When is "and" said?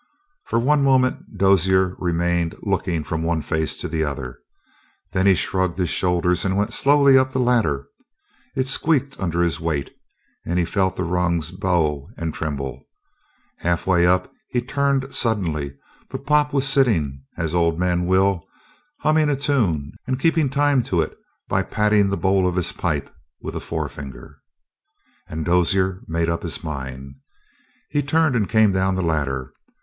6.43-6.57, 12.17-12.33, 20.07-20.19, 25.29-25.45, 28.35-28.49